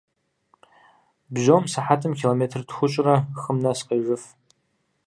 Бжьом 1.33 1.63
сыхьэтым 1.71 2.13
километр 2.19 2.61
тхущӏрэ 2.67 3.15
хым 3.41 3.57
нэс 3.63 3.79
къежыф. 3.87 4.23